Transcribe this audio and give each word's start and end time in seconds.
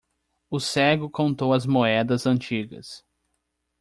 O 0.49 0.59
cego 0.59 1.11
contou 1.11 1.53
as 1.53 1.63
moedas 1.67 2.25
antigas. 2.25 3.05